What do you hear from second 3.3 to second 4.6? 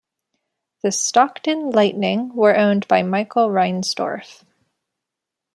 Reinsdorf.